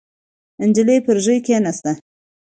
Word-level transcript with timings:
نجلۍ 0.69 0.97
پر 1.05 1.17
ژۍ 1.25 1.37
کېناسته. 1.45 1.91